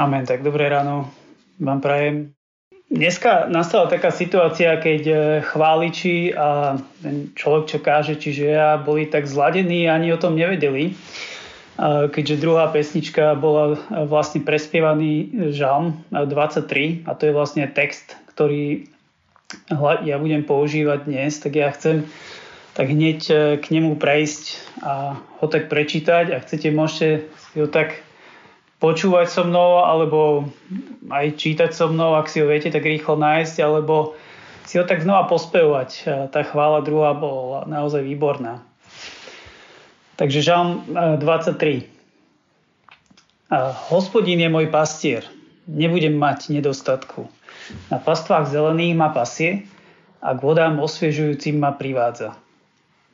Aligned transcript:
Amen. 0.00 0.24
Tak 0.24 0.40
dobré 0.40 0.72
ráno 0.72 1.12
vám 1.60 1.84
prajem. 1.84 2.32
Dneska 2.88 3.52
nastala 3.52 3.84
taká 3.84 4.08
situácia, 4.08 4.80
keď 4.80 5.02
e, 5.04 5.14
chváliči 5.44 6.32
a 6.32 6.80
ten 7.04 7.28
človek, 7.36 7.64
čo 7.68 7.78
káže, 7.84 8.14
čiže 8.16 8.48
ja, 8.48 8.80
boli 8.80 9.04
tak 9.04 9.28
zladení 9.28 9.84
a 9.84 10.00
ani 10.00 10.08
o 10.08 10.18
tom 10.18 10.40
nevedeli. 10.40 10.96
Keďže 12.12 12.40
druhá 12.40 12.72
pesnička 12.72 13.36
bola 13.36 13.76
e, 13.76 14.08
vlastne 14.08 14.40
prespievaný 14.40 15.52
žalm 15.52 16.00
23 16.08 17.04
a 17.04 17.12
to 17.12 17.28
je 17.28 17.36
vlastne 17.36 17.68
text, 17.68 18.16
ktorý 18.32 18.88
ja 20.00 20.16
budem 20.16 20.48
používať 20.48 21.04
dnes, 21.04 21.36
tak 21.44 21.60
ja 21.60 21.68
chcem 21.76 22.08
tak 22.72 22.88
hneď 22.88 23.20
e, 23.28 23.34
k 23.60 23.66
nemu 23.68 24.00
prejsť 24.00 24.44
a 24.80 25.20
ho 25.44 25.46
tak 25.52 25.68
prečítať 25.68 26.32
a 26.32 26.40
chcete, 26.40 26.72
môžete 26.72 27.28
si 27.52 27.56
ho 27.60 27.68
tak 27.68 28.00
počúvať 28.80 29.28
so 29.28 29.44
mnou, 29.44 29.84
alebo 29.84 30.48
aj 31.12 31.36
čítať 31.36 31.70
so 31.76 31.92
mnou, 31.92 32.16
ak 32.16 32.32
si 32.32 32.40
ho 32.40 32.48
viete 32.48 32.72
tak 32.72 32.82
rýchlo 32.82 33.20
nájsť, 33.20 33.56
alebo 33.60 34.16
si 34.64 34.80
ho 34.80 34.88
tak 34.88 35.04
znova 35.04 35.28
pospevovať. 35.28 35.90
Tá 36.32 36.40
chvála 36.42 36.80
druhá 36.80 37.12
bola 37.12 37.68
naozaj 37.68 38.00
výborná. 38.00 38.64
Takže 40.16 40.40
žalm 40.40 40.84
23. 41.20 41.84
Hospodín 43.92 44.40
je 44.40 44.48
môj 44.52 44.72
pastier, 44.72 45.28
nebudem 45.68 46.16
mať 46.16 46.54
nedostatku. 46.54 47.28
Na 47.92 47.98
pastvách 48.00 48.48
zelených 48.48 48.94
ma 48.96 49.12
pasie 49.12 49.66
a 50.24 50.32
k 50.32 50.40
vodám 50.40 50.80
osviežujúcim 50.80 51.58
ma 51.58 51.74
privádza. 51.74 52.36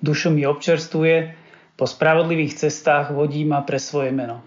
Dušu 0.03 0.31
mi 0.31 0.45
občerstvuje, 0.45 1.35
po 1.77 1.85
spravodlivých 1.85 2.57
cestách 2.57 3.13
vodí 3.13 3.45
ma 3.49 3.65
pre 3.65 3.81
svoje 3.81 4.13
meno. 4.13 4.41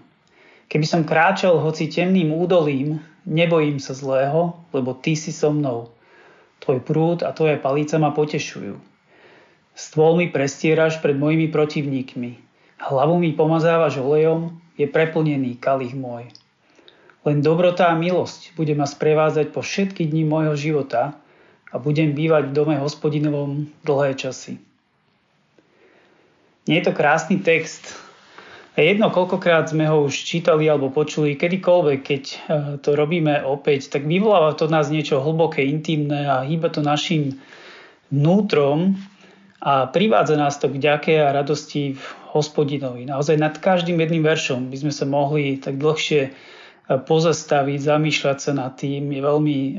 Keby 0.69 0.85
som 0.85 1.01
kráčal 1.01 1.57
hoci 1.57 1.89
temným 1.89 2.29
údolím, 2.29 3.01
nebojím 3.25 3.81
sa 3.81 3.97
zlého, 3.97 4.53
lebo 4.69 4.93
ty 4.93 5.17
si 5.17 5.33
so 5.33 5.49
mnou. 5.49 5.89
Tvoj 6.61 6.79
prúd 6.85 7.19
a 7.25 7.33
tvoje 7.33 7.57
palica 7.57 7.97
ma 7.97 8.13
potešujú. 8.13 8.77
Stôl 9.73 10.13
mi 10.21 10.29
prestieraš 10.29 11.01
pred 11.01 11.17
mojimi 11.17 11.49
protivníkmi. 11.49 12.37
Hlavu 12.79 13.17
mi 13.17 13.33
pomazávaš 13.33 13.97
olejom, 13.97 14.61
je 14.77 14.85
preplnený 14.85 15.57
kalich 15.57 15.97
môj. 15.97 16.29
Len 17.25 17.41
dobrota 17.43 17.91
a 17.91 17.97
milosť 17.97 18.53
bude 18.53 18.71
ma 18.77 18.85
sprevázať 18.85 19.51
po 19.51 19.65
všetky 19.65 20.07
dni 20.07 20.23
môjho 20.23 20.55
života 20.55 21.17
a 21.73 21.75
budem 21.81 22.13
bývať 22.13 22.49
v 22.49 22.55
dome 22.55 22.75
hospodinovom 22.77 23.67
dlhé 23.83 24.15
časy. 24.15 24.61
Nie 26.69 26.79
je 26.79 26.85
to 26.87 26.93
krásny 26.93 27.41
text, 27.41 27.97
jedno, 28.81 29.09
koľkokrát 29.09 29.71
sme 29.71 29.89
ho 29.89 30.05
už 30.07 30.13
čítali 30.13 30.69
alebo 30.69 30.93
počuli, 30.93 31.35
kedykoľvek, 31.35 31.99
keď 31.99 32.23
e, 32.23 32.35
to 32.79 32.93
robíme 32.95 33.41
opäť, 33.43 33.89
tak 33.91 34.05
vyvoláva 34.05 34.55
to 34.55 34.69
nás 34.69 34.93
niečo 34.93 35.19
hlboké, 35.19 35.65
intimné 35.65 36.29
a 36.29 36.45
hýba 36.45 36.69
to 36.69 36.85
našim 36.85 37.41
vnútrom 38.13 38.99
a 39.59 39.89
privádza 39.89 40.35
nás 40.39 40.55
to 40.61 40.71
k 40.71 40.79
ďake 40.79 41.13
a 41.17 41.35
radosti 41.35 41.97
v 41.97 42.05
hospodinovi. 42.31 43.09
Naozaj 43.09 43.35
nad 43.41 43.55
každým 43.57 43.97
jedným 43.99 44.23
veršom 44.23 44.69
by 44.69 44.77
sme 44.85 44.93
sa 44.93 45.05
mohli 45.09 45.57
tak 45.57 45.81
dlhšie 45.81 46.21
e, 46.27 46.31
pozastaviť, 46.99 47.79
zamýšľať 47.81 48.37
sa 48.37 48.51
nad 48.53 48.77
tým. 48.77 49.09
Je 49.09 49.21
veľmi 49.23 49.57
e, 49.57 49.73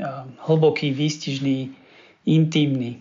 hlboký, 0.51 0.91
výstižný, 0.91 1.71
intimný. 2.27 2.99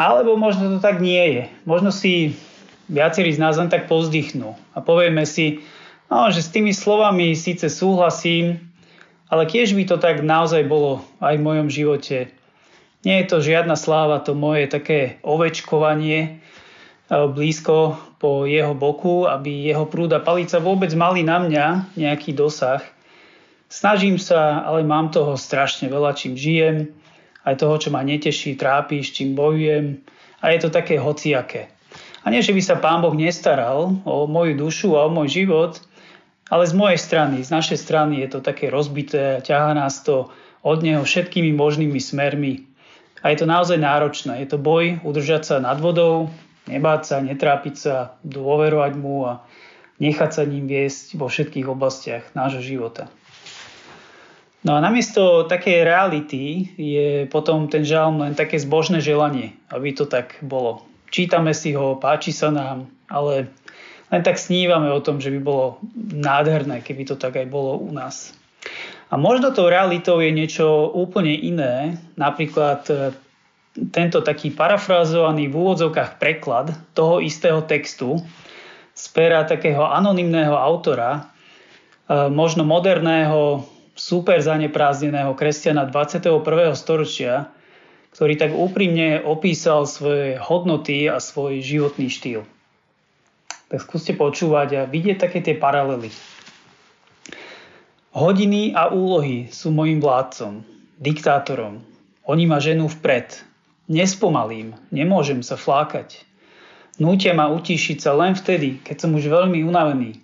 Alebo 0.00 0.36
možno 0.36 0.76
to 0.76 0.78
tak 0.80 1.00
nie 1.00 1.20
je. 1.32 1.42
Možno 1.68 1.92
si 1.92 2.36
viacerí 2.90 3.30
z 3.30 3.38
nás 3.38 3.54
len 3.54 3.70
tak 3.70 3.86
povzdychnú 3.86 4.58
a 4.74 4.78
povieme 4.82 5.22
si, 5.22 5.62
no, 6.10 6.26
že 6.34 6.42
s 6.42 6.50
tými 6.50 6.74
slovami 6.74 7.38
síce 7.38 7.70
súhlasím, 7.70 8.58
ale 9.30 9.46
tiež 9.46 9.78
by 9.78 9.86
to 9.86 9.96
tak 10.02 10.26
naozaj 10.26 10.66
bolo 10.66 11.06
aj 11.22 11.38
v 11.38 11.46
mojom 11.46 11.68
živote. 11.70 12.34
Nie 13.06 13.24
je 13.24 13.26
to 13.30 13.38
žiadna 13.40 13.78
sláva, 13.78 14.20
to 14.20 14.34
moje 14.34 14.66
také 14.66 15.22
ovečkovanie 15.22 16.18
e, 16.20 16.30
blízko 17.08 17.96
po 18.20 18.44
jeho 18.44 18.76
boku, 18.76 19.24
aby 19.24 19.70
jeho 19.70 19.88
prúda 19.88 20.20
palica 20.20 20.60
vôbec 20.60 20.92
mali 20.92 21.24
na 21.24 21.40
mňa 21.40 21.96
nejaký 21.96 22.36
dosah. 22.36 22.84
Snažím 23.70 24.18
sa, 24.18 24.66
ale 24.66 24.82
mám 24.82 25.14
toho 25.14 25.38
strašne 25.38 25.88
veľa, 25.88 26.18
čím 26.18 26.34
žijem, 26.34 26.90
aj 27.46 27.56
toho, 27.56 27.78
čo 27.80 27.88
ma 27.94 28.04
neteší, 28.04 28.58
trápi, 28.58 29.00
s 29.00 29.16
čím 29.16 29.32
bojujem. 29.32 30.02
A 30.42 30.52
je 30.52 30.58
to 30.60 30.68
také 30.68 31.00
hociaké. 31.00 31.72
A 32.20 32.28
nie, 32.28 32.44
že 32.44 32.52
by 32.52 32.60
sa 32.60 32.76
Pán 32.76 33.00
Boh 33.00 33.16
nestaral 33.16 33.96
o 34.04 34.28
moju 34.28 34.52
dušu 34.52 34.92
a 35.00 35.08
o 35.08 35.12
môj 35.12 35.40
život, 35.40 35.80
ale 36.52 36.68
z 36.68 36.74
mojej 36.76 37.00
strany, 37.00 37.40
z 37.40 37.48
našej 37.48 37.78
strany 37.80 38.20
je 38.26 38.28
to 38.36 38.40
také 38.44 38.68
rozbité, 38.68 39.40
ťahá 39.40 39.72
nás 39.72 40.02
to 40.04 40.28
od 40.60 40.84
Neho 40.84 41.00
všetkými 41.06 41.56
možnými 41.56 41.96
smermi. 41.96 42.68
A 43.24 43.32
je 43.32 43.40
to 43.40 43.46
naozaj 43.48 43.80
náročné. 43.80 44.44
Je 44.44 44.48
to 44.52 44.58
boj 44.60 45.00
udržať 45.00 45.42
sa 45.46 45.56
nad 45.62 45.80
vodou, 45.80 46.28
nebáť 46.68 47.02
sa, 47.06 47.16
netrápiť 47.24 47.74
sa, 47.76 47.94
dôverovať 48.26 48.92
mu 48.98 49.24
a 49.24 49.32
nechať 50.00 50.30
sa 50.32 50.42
ním 50.44 50.68
viesť 50.68 51.16
vo 51.16 51.28
všetkých 51.28 51.68
oblastiach 51.68 52.24
nášho 52.36 52.60
života. 52.60 53.08
No 54.60 54.76
a 54.76 54.84
namiesto 54.84 55.48
takej 55.48 55.88
reality 55.88 56.68
je 56.76 57.24
potom 57.32 57.72
ten 57.72 57.80
žalm 57.80 58.20
len 58.20 58.36
také 58.36 58.60
zbožné 58.60 59.00
želanie, 59.00 59.56
aby 59.72 59.96
to 59.96 60.04
tak 60.04 60.36
bolo 60.44 60.84
čítame 61.10 61.52
si 61.52 61.74
ho, 61.74 61.98
páči 61.98 62.30
sa 62.30 62.48
nám, 62.54 62.86
ale 63.10 63.50
len 64.10 64.22
tak 64.26 64.38
snívame 64.38 64.90
o 64.90 65.02
tom, 65.02 65.22
že 65.22 65.30
by 65.30 65.38
bolo 65.42 65.78
nádherné, 65.94 66.82
keby 66.82 67.06
to 67.06 67.14
tak 67.14 67.38
aj 67.38 67.46
bolo 67.46 67.78
u 67.78 67.90
nás. 67.94 68.34
A 69.10 69.18
možno 69.18 69.50
tou 69.50 69.66
realitou 69.66 70.22
je 70.22 70.30
niečo 70.30 70.90
úplne 70.94 71.34
iné, 71.34 71.98
napríklad 72.14 72.86
e, 72.90 72.94
tento 73.90 74.22
taký 74.22 74.54
parafrazovaný 74.54 75.50
v 75.50 75.54
úvodzovkách 75.58 76.22
preklad 76.22 76.70
toho 76.94 77.18
istého 77.18 77.62
textu 77.66 78.22
z 78.94 79.04
pera 79.10 79.42
takého 79.42 79.82
anonymného 79.82 80.54
autora, 80.54 81.10
e, 81.18 81.22
možno 82.30 82.62
moderného, 82.62 83.66
super 83.98 84.38
zaneprázneného 84.38 85.34
kresťana 85.34 85.90
21. 85.90 86.42
storočia, 86.78 87.50
ktorý 88.10 88.34
tak 88.36 88.52
úprimne 88.54 89.22
opísal 89.22 89.86
svoje 89.86 90.36
hodnoty 90.38 91.06
a 91.06 91.22
svoj 91.22 91.62
životný 91.62 92.10
štýl. 92.10 92.42
Tak 93.70 93.86
skúste 93.86 94.18
počúvať 94.18 94.68
a 94.82 94.82
vidieť 94.90 95.30
také 95.30 95.38
tie 95.38 95.54
paralely. 95.54 96.10
Hodiny 98.10 98.74
a 98.74 98.90
úlohy 98.90 99.46
sú 99.54 99.70
mojim 99.70 100.02
vládcom, 100.02 100.66
diktátorom. 100.98 101.78
Oni 102.26 102.44
ma 102.50 102.58
ženú 102.58 102.90
vpred. 102.90 103.46
Nespomalím, 103.86 104.74
nemôžem 104.90 105.46
sa 105.46 105.54
flákať. 105.54 106.26
Nútia 106.98 107.30
ma 107.32 107.46
utíšiť 107.48 108.02
sa 108.02 108.12
len 108.18 108.34
vtedy, 108.34 108.82
keď 108.82 109.06
som 109.06 109.14
už 109.14 109.30
veľmi 109.30 109.62
unavený. 109.62 110.18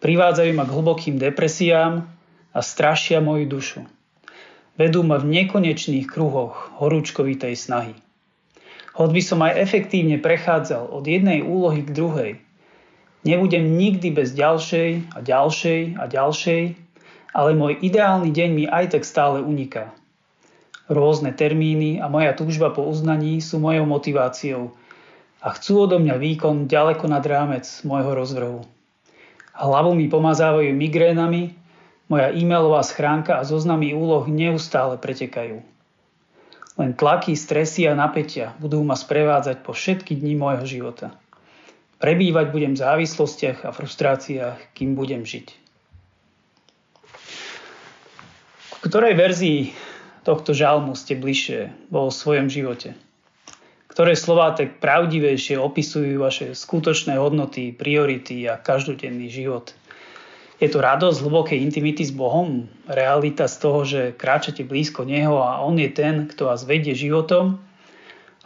Privádzajú 0.00 0.50
ma 0.56 0.64
k 0.64 0.74
hlbokým 0.74 1.16
depresiám 1.20 2.08
a 2.50 2.58
strašia 2.58 3.20
moju 3.20 3.44
dušu. 3.46 3.80
Vedú 4.72 5.04
ma 5.04 5.20
v 5.20 5.28
nekonečných 5.28 6.08
kruhoch 6.08 6.72
horúčkovitej 6.80 7.52
snahy. 7.52 7.92
Hoď 8.96 9.10
by 9.12 9.22
som 9.24 9.44
aj 9.44 9.60
efektívne 9.60 10.16
prechádzal 10.16 10.88
od 10.88 11.04
jednej 11.04 11.44
úlohy 11.44 11.84
k 11.84 11.92
druhej, 11.92 12.32
nebudem 13.24 13.76
nikdy 13.76 14.12
bez 14.12 14.32
ďalšej 14.32 15.16
a 15.16 15.18
ďalšej 15.20 15.80
a 15.96 16.04
ďalšej, 16.08 16.62
ale 17.32 17.50
môj 17.56 17.80
ideálny 17.80 18.28
deň 18.32 18.50
mi 18.52 18.64
aj 18.68 18.96
tak 18.96 19.04
stále 19.08 19.40
uniká. 19.40 19.92
Rôzne 20.92 21.32
termíny 21.32 22.00
a 22.00 22.08
moja 22.12 22.36
túžba 22.36 22.68
po 22.68 22.84
uznaní 22.84 23.40
sú 23.40 23.56
mojou 23.60 23.88
motiváciou 23.88 24.76
a 25.40 25.52
chcú 25.56 25.88
odo 25.88 25.96
mňa 25.96 26.16
výkon 26.20 26.68
ďaleko 26.68 27.08
nad 27.08 27.24
rámec 27.24 27.64
môjho 27.84 28.12
rozvrhu. 28.12 28.60
Hlavu 29.56 29.92
mi 29.96 30.08
pomazávajú 30.08 30.72
migrénami 30.72 31.61
moja 32.12 32.28
e-mailová 32.28 32.84
schránka 32.84 33.40
a 33.40 33.48
zoznamy 33.48 33.96
úloh 33.96 34.28
neustále 34.28 35.00
pretekajú. 35.00 35.64
Len 36.76 36.90
tlaky, 36.92 37.32
stresy 37.32 37.88
a 37.88 37.96
napätia 37.96 38.52
budú 38.60 38.84
ma 38.84 39.00
sprevádzať 39.00 39.64
po 39.64 39.72
všetky 39.72 40.20
dni 40.20 40.36
môjho 40.36 40.64
života. 40.68 41.16
Prebývať 41.96 42.52
budem 42.52 42.76
v 42.76 42.82
závislostiach 42.84 43.64
a 43.64 43.72
frustráciách, 43.72 44.76
kým 44.76 44.92
budem 44.92 45.24
žiť. 45.24 45.56
V 48.76 48.90
ktorej 48.92 49.16
verzii 49.16 49.72
tohto 50.28 50.52
žalmu 50.52 50.92
ste 50.92 51.16
bližšie 51.16 51.88
vo 51.88 52.12
svojom 52.12 52.52
živote? 52.52 52.92
Ktoré 53.88 54.16
slová 54.16 54.52
tak 54.56 54.80
pravdivejšie 54.80 55.60
opisujú 55.60 56.20
vaše 56.20 56.56
skutočné 56.56 57.16
hodnoty, 57.16 57.72
priority 57.72 58.44
a 58.44 58.60
každodenný 58.60 59.32
život– 59.32 59.72
je 60.62 60.70
to 60.70 60.78
radosť 60.78 61.26
hlbokej 61.26 61.58
intimity 61.58 62.06
s 62.06 62.14
Bohom, 62.14 62.70
realita 62.86 63.50
z 63.50 63.56
toho, 63.58 63.82
že 63.82 64.14
kráčate 64.14 64.62
blízko 64.62 65.02
Neho 65.02 65.42
a 65.42 65.58
On 65.66 65.74
je 65.74 65.90
ten, 65.90 66.30
kto 66.30 66.54
vás 66.54 66.62
vedie 66.62 66.94
životom, 66.94 67.58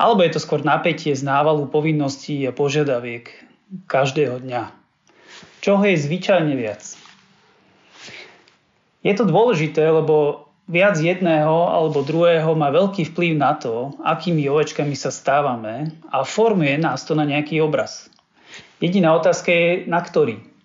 alebo 0.01 0.25
je 0.25 0.33
to 0.33 0.41
skôr 0.41 0.65
napätie 0.65 1.13
z 1.13 1.21
návalu 1.21 1.69
povinností 1.69 2.41
a 2.49 2.57
požiadaviek 2.57 3.29
každého 3.85 4.41
dňa. 4.41 4.73
Čoho 5.61 5.85
je 5.85 5.97
zvyčajne 6.01 6.57
viac? 6.57 6.97
Je 9.05 9.13
to 9.13 9.29
dôležité, 9.29 9.85
lebo 9.85 10.49
viac 10.73 10.97
jedného 10.97 11.69
alebo 11.69 12.01
druhého 12.01 12.57
má 12.57 12.73
veľký 12.73 13.13
vplyv 13.13 13.33
na 13.37 13.61
to, 13.61 13.93
akými 14.01 14.49
ovečkami 14.49 14.97
sa 14.97 15.13
stávame 15.13 15.93
a 16.09 16.25
formuje 16.25 16.81
nás 16.81 17.05
to 17.05 17.13
na 17.13 17.29
nejaký 17.29 17.61
obraz. 17.61 18.09
Jediná 18.81 19.13
otázka 19.13 19.53
je, 19.53 19.69
na 19.85 20.01
ktorý. 20.01 20.56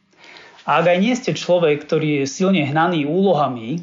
A 0.69 0.81
ak 0.81 0.85
aj 0.93 0.97
nie 1.01 1.13
ste 1.17 1.33
človek, 1.33 1.81
ktorý 1.85 2.21
je 2.21 2.25
silne 2.29 2.61
hnaný 2.61 3.09
úlohami, 3.09 3.81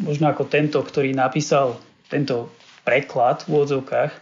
možno 0.00 0.32
ako 0.32 0.48
tento, 0.48 0.80
ktorý 0.80 1.12
napísal 1.12 1.76
tento 2.08 2.48
preklad 2.84 3.44
v 3.44 3.60
úvodzovkách, 3.60 4.12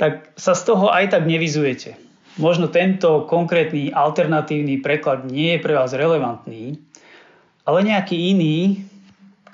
tak 0.00 0.32
sa 0.38 0.56
z 0.56 0.62
toho 0.72 0.88
aj 0.88 1.12
tak 1.12 1.28
nevyzujete. 1.28 1.98
Možno 2.40 2.72
tento 2.72 3.28
konkrétny 3.28 3.92
alternatívny 3.92 4.80
preklad 4.80 5.28
nie 5.28 5.56
je 5.56 5.62
pre 5.62 5.76
vás 5.76 5.92
relevantný, 5.92 6.80
ale 7.68 7.78
nejaký 7.84 8.32
iný, 8.32 8.80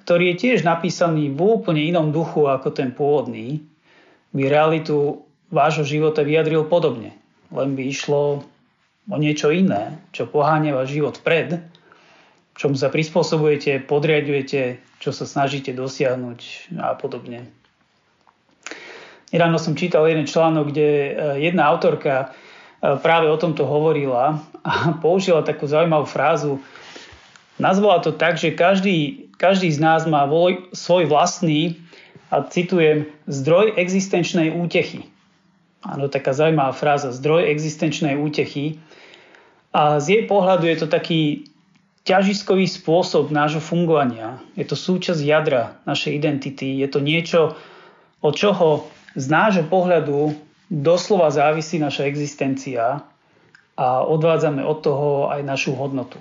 ktorý 0.07 0.33
je 0.33 0.41
tiež 0.41 0.59
napísaný 0.63 1.35
v 1.35 1.41
úplne 1.43 1.83
inom 1.83 2.15
duchu 2.15 2.47
ako 2.47 2.71
ten 2.71 2.95
pôvodný, 2.95 3.61
by 4.31 4.47
realitu 4.47 5.27
vášho 5.51 5.83
života 5.83 6.23
vyjadril 6.23 6.65
podobne. 6.71 7.13
Len 7.51 7.75
by 7.75 7.83
išlo 7.89 8.45
o 9.09 9.17
niečo 9.17 9.49
iné, 9.51 9.97
čo 10.13 10.29
poháňa 10.29 10.77
váš 10.77 10.95
život 10.95 11.17
pred, 11.25 11.59
čomu 12.55 12.77
sa 12.77 12.93
prispôsobujete, 12.93 13.89
podriadujete, 13.89 14.79
čo 15.01 15.11
sa 15.11 15.25
snažíte 15.25 15.73
dosiahnuť 15.73 16.71
a 16.79 16.95
podobne. 16.95 17.49
Nedávno 19.29 19.61
som 19.61 19.77
čítal 19.77 20.09
jeden 20.09 20.25
článok, 20.25 20.73
kde 20.73 20.89
e, 20.89 21.11
jedna 21.45 21.69
autorka 21.69 22.15
e, 22.81 22.97
práve 23.01 23.29
o 23.29 23.37
tomto 23.37 23.69
hovorila 23.69 24.41
a 24.65 24.73
použila 25.05 25.45
takú 25.45 25.69
zaujímavú 25.69 26.09
frázu. 26.09 26.61
Nazvala 27.61 28.01
to 28.01 28.15
tak, 28.15 28.41
že 28.41 28.57
každý, 28.57 29.29
každý 29.37 29.69
z 29.69 29.79
nás 29.83 30.09
má 30.09 30.25
voj, 30.25 30.71
svoj 30.73 31.11
vlastný, 31.11 31.77
a 32.29 32.45
citujem, 32.45 33.09
zdroj 33.25 33.73
existenčnej 33.81 34.53
útechy. 34.53 35.09
Áno, 35.85 36.11
taká 36.11 36.35
zaujímavá 36.35 36.75
fráza, 36.75 37.15
zdroj 37.15 37.47
existenčnej 37.55 38.19
útechy. 38.19 38.83
A 39.71 40.03
z 40.03 40.07
jej 40.19 40.23
pohľadu 40.27 40.67
je 40.67 40.77
to 40.83 40.89
taký 40.91 41.47
ťažiskový 42.03 42.65
spôsob 42.65 43.29
nášho 43.29 43.61
fungovania. 43.61 44.41
Je 44.57 44.65
to 44.65 44.75
súčasť 44.75 45.21
jadra 45.21 45.77
našej 45.85 46.17
identity. 46.17 46.81
Je 46.81 46.89
to 46.89 47.05
niečo, 47.05 47.55
od 48.25 48.35
čoho 48.35 48.89
z 49.15 49.27
nášho 49.29 49.69
pohľadu 49.69 50.35
doslova 50.73 51.29
závisí 51.29 51.77
naša 51.77 52.09
existencia 52.09 53.05
a 53.79 53.87
odvádzame 54.03 54.65
od 54.65 54.79
toho 54.83 55.09
aj 55.31 55.41
našu 55.45 55.77
hodnotu. 55.77 56.19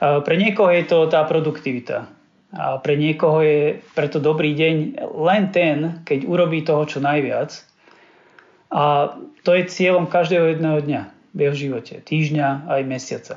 Pre 0.00 0.36
niekoho 0.36 0.70
je 0.72 0.84
to 0.88 1.10
tá 1.12 1.24
produktivita. 1.28 2.08
A 2.50 2.82
pre 2.82 2.98
niekoho 2.98 3.44
je 3.44 3.78
preto 3.94 4.18
dobrý 4.18 4.56
deň 4.56 5.06
len 5.22 5.42
ten, 5.54 6.02
keď 6.02 6.26
urobí 6.26 6.64
toho 6.64 6.82
čo 6.88 6.98
najviac. 6.98 7.69
A 8.70 9.14
to 9.42 9.50
je 9.54 9.66
cieľom 9.66 10.06
každého 10.06 10.54
jedného 10.56 10.78
dňa 10.78 11.02
v 11.34 11.38
jeho 11.46 11.54
živote, 11.54 11.94
týždňa 12.02 12.70
aj 12.70 12.80
mesiaca. 12.86 13.34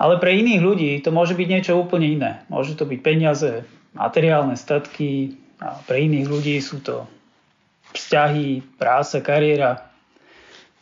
Ale 0.00 0.18
pre 0.18 0.36
iných 0.36 0.60
ľudí 0.60 0.90
to 1.04 1.14
môže 1.14 1.36
byť 1.36 1.48
niečo 1.48 1.78
úplne 1.78 2.08
iné. 2.08 2.32
Môže 2.48 2.74
to 2.74 2.88
byť 2.88 3.00
peniaze, 3.04 3.64
materiálne 3.92 4.56
statky, 4.56 5.36
a 5.62 5.78
pre 5.86 6.10
iných 6.10 6.26
ľudí 6.26 6.58
sú 6.58 6.82
to 6.82 7.06
vzťahy, 7.94 8.66
práca, 8.80 9.22
kariéra, 9.22 9.86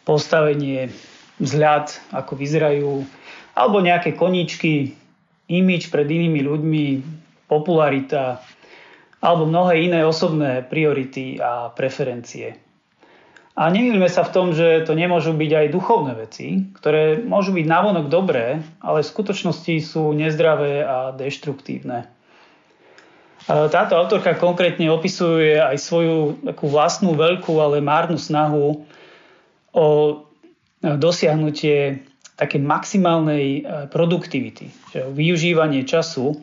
postavenie, 0.09 0.89
vzhľad, 1.37 1.93
ako 2.17 2.33
vyzerajú, 2.33 3.05
alebo 3.53 3.85
nejaké 3.85 4.17
koníčky, 4.17 4.97
imič 5.53 5.93
pred 5.93 6.09
inými 6.09 6.41
ľuďmi, 6.47 6.87
popularita, 7.51 8.41
alebo 9.21 9.45
mnohé 9.45 9.85
iné 9.85 10.01
osobné 10.07 10.65
priority 10.65 11.37
a 11.37 11.69
preferencie. 11.77 12.57
A 13.59 13.67
nemýlime 13.69 14.07
sa 14.07 14.23
v 14.23 14.33
tom, 14.33 14.47
že 14.55 14.87
to 14.87 14.95
nemôžu 14.95 15.35
byť 15.35 15.51
aj 15.53 15.67
duchovné 15.75 16.13
veci, 16.15 16.71
ktoré 16.79 17.19
môžu 17.19 17.51
byť 17.51 17.67
navonok 17.67 18.07
dobré, 18.07 18.63
ale 18.79 19.03
v 19.03 19.11
skutočnosti 19.11 19.75
sú 19.83 20.15
nezdravé 20.15 20.87
a 20.87 21.11
deštruktívne. 21.13 22.07
Táto 23.51 23.99
autorka 23.99 24.39
konkrétne 24.39 24.87
opisuje 24.95 25.59
aj 25.59 25.77
svoju 25.83 26.39
takú 26.47 26.71
vlastnú 26.71 27.19
veľkú, 27.19 27.59
ale 27.59 27.83
márnu 27.83 28.15
snahu 28.15 28.87
o 29.75 29.87
dosiahnutie 30.81 32.07
také 32.41 32.57
maximálnej 32.57 33.61
e, 33.61 33.63
produktivity, 33.93 34.73
využívanie 34.97 35.85
času 35.85 36.33
e, 36.33 36.37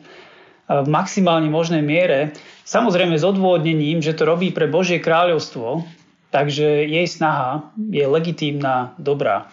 v 0.70 0.86
maximálne 0.86 1.50
možnej 1.50 1.82
miere, 1.82 2.38
samozrejme 2.62 3.18
s 3.18 3.26
odôvodnením, 3.26 3.98
že 3.98 4.14
to 4.14 4.22
robí 4.22 4.54
pre 4.54 4.70
Božie 4.70 5.02
kráľovstvo, 5.02 5.82
takže 6.30 6.84
jej 6.84 7.06
snaha 7.08 7.72
je 7.76 8.04
legitímna, 8.04 8.94
dobrá. 8.98 9.48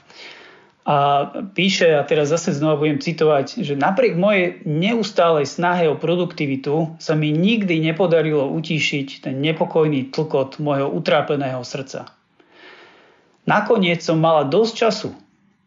A 0.86 1.26
píše, 1.58 1.98
a 1.98 2.06
teraz 2.06 2.30
zase 2.30 2.54
znova 2.54 2.78
budem 2.78 3.02
citovať, 3.02 3.66
že 3.66 3.74
napriek 3.74 4.14
mojej 4.14 4.62
neustálej 4.70 5.50
snahe 5.50 5.90
o 5.90 5.98
produktivitu 5.98 7.02
sa 7.02 7.18
mi 7.18 7.34
nikdy 7.34 7.82
nepodarilo 7.82 8.46
utíšiť 8.54 9.26
ten 9.26 9.42
nepokojný 9.42 10.14
tlkot 10.14 10.62
môjho 10.62 10.86
utrápeného 10.94 11.66
srdca. 11.66 12.14
Nakoniec 13.50 14.06
som 14.06 14.22
mala 14.22 14.46
dosť 14.46 14.74
času, 14.78 15.10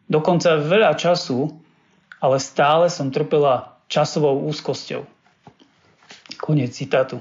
dokonca 0.07 0.55
veľa 0.55 0.95
času, 0.95 1.51
ale 2.23 2.39
stále 2.39 2.87
som 2.87 3.11
trpela 3.11 3.75
časovou 3.91 4.47
úzkosťou. 4.47 5.03
Koniec 6.37 6.69
citátu. 6.77 7.17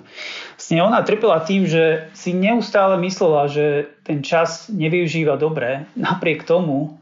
Sne 0.60 0.84
ona 0.84 1.00
trpela 1.00 1.40
tým, 1.40 1.64
že 1.64 2.12
si 2.12 2.36
neustále 2.36 3.00
myslela, 3.00 3.48
že 3.48 3.88
ten 4.04 4.20
čas 4.20 4.68
nevyužíva 4.68 5.40
dobre, 5.40 5.88
napriek 5.96 6.44
tomu, 6.44 7.00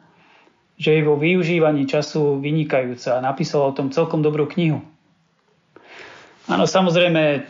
že 0.79 0.93
je 0.93 1.03
vo 1.03 1.17
využívaní 1.17 1.89
času 1.89 2.39
vynikajúca 2.39 3.19
a 3.19 3.25
napísala 3.25 3.73
o 3.73 3.77
tom 3.77 3.91
celkom 3.91 4.21
dobrú 4.21 4.47
knihu. 4.47 4.85
Áno, 6.47 6.63
samozrejme, 6.69 7.43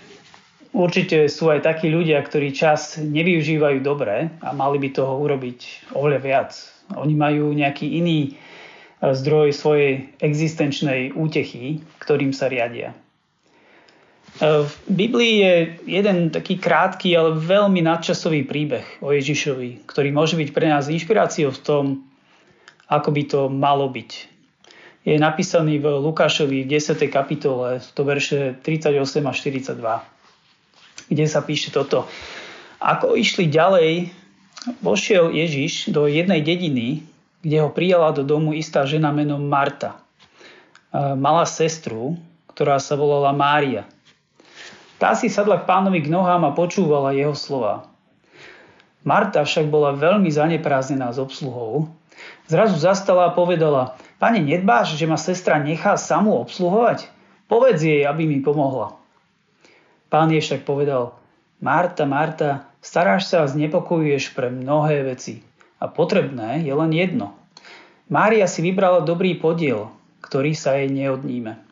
určite 0.73 1.29
sú 1.29 1.52
aj 1.52 1.67
takí 1.67 1.93
ľudia, 1.93 2.23
ktorí 2.23 2.55
čas 2.55 2.97
nevyužívajú 2.97 3.85
dobre 3.85 4.32
a 4.41 4.49
mali 4.56 4.81
by 4.81 4.88
toho 4.94 5.20
urobiť 5.20 5.93
oveľa 5.93 6.20
viac. 6.23 6.50
Oni 6.97 7.12
majú 7.12 7.50
nejaký 7.52 7.99
iný 7.99 8.31
e, 8.31 8.32
zdroj 9.12 9.52
svojej 9.52 10.17
existenčnej 10.23 11.12
útechy, 11.12 11.82
ktorým 12.00 12.31
sa 12.31 12.47
riadia. 12.47 12.94
E, 14.37 14.69
v 14.69 14.75
Biblii 14.88 15.35
je 15.40 15.55
jeden 15.88 16.28
taký 16.28 16.61
krátky, 16.61 17.16
ale 17.16 17.40
veľmi 17.40 17.81
nadčasový 17.81 18.45
príbeh 18.45 19.00
o 19.00 19.12
Ježišovi, 19.12 19.88
ktorý 19.88 20.12
môže 20.12 20.37
byť 20.37 20.49
pre 20.52 20.69
nás 20.69 20.93
inšpiráciou 20.93 21.49
v 21.52 21.61
tom, 21.64 21.85
ako 22.93 23.09
by 23.11 23.23
to 23.25 23.40
malo 23.49 23.88
byť. 23.88 24.11
Je 25.07 25.16
napísaný 25.16 25.78
v 25.78 26.02
Lukášovi 26.02 26.66
v 26.66 26.71
10. 26.83 26.99
kapitole, 27.09 27.78
to 27.95 28.02
verše 28.02 28.59
38 28.61 29.23
až 29.23 29.37
42, 29.38 29.78
kde 31.14 31.25
sa 31.31 31.40
píše 31.47 31.71
toto. 31.71 32.11
Ako 32.83 33.14
išli 33.14 33.47
ďalej, 33.47 34.11
vošiel 34.83 35.31
Ježiš 35.31 35.95
do 35.95 36.11
jednej 36.11 36.43
dediny, 36.43 37.07
kde 37.38 37.62
ho 37.62 37.71
prijala 37.71 38.11
do 38.11 38.26
domu 38.26 38.50
istá 38.50 38.83
žena 38.83 39.14
menom 39.14 39.47
Marta. 39.47 40.02
Mala 40.93 41.47
sestru, 41.47 42.19
ktorá 42.50 42.83
sa 42.83 42.99
volala 42.99 43.31
Mária. 43.31 43.87
Tá 44.97 45.12
si 45.12 45.29
sadla 45.29 45.61
k 45.61 45.69
pánovi 45.69 46.05
k 46.05 46.12
nohám 46.12 46.49
a 46.49 46.57
počúvala 46.57 47.12
jeho 47.12 47.37
slova. 47.37 47.88
Marta 49.07 49.45
však 49.45 49.69
bola 49.69 49.95
veľmi 49.95 50.33
zaneprázdnená 50.33 51.12
s 51.15 51.21
obsluhou 51.21 51.93
Zrazu 52.47 52.79
zastala 52.79 53.31
a 53.31 53.35
povedala, 53.35 53.99
pane, 54.23 54.38
nedbáš, 54.38 54.95
že 54.95 55.07
ma 55.11 55.19
sestra 55.19 55.59
nechá 55.59 55.99
samú 55.99 56.38
obsluhovať? 56.47 57.11
Povedz 57.50 57.83
jej, 57.83 58.03
aby 58.07 58.26
mi 58.26 58.38
pomohla. 58.43 58.95
Pán 60.07 60.31
jej 60.31 60.43
však 60.43 60.62
povedal, 60.62 61.15
Marta, 61.59 62.07
Marta, 62.07 62.71
staráš 62.79 63.26
sa 63.31 63.43
a 63.43 63.50
znepokojuješ 63.50 64.35
pre 64.38 64.50
mnohé 64.50 65.03
veci. 65.03 65.43
A 65.83 65.91
potrebné 65.91 66.62
je 66.62 66.73
len 66.73 66.91
jedno. 66.95 67.35
Mária 68.07 68.47
si 68.47 68.62
vybrala 68.62 69.03
dobrý 69.03 69.35
podiel, 69.35 69.91
ktorý 70.23 70.55
sa 70.55 70.79
jej 70.79 70.87
neodníme. 70.87 71.65